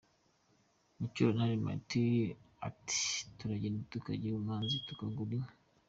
Mucyurantare 0.97 1.63
Martin 1.65 2.13
ati 2.67 2.99
“Turagenda 3.37 3.87
tukajya 3.91 4.25
i 4.29 4.35
Bumazi 4.35 4.75
tukagura 4.87 5.33
inka. 5.37 5.53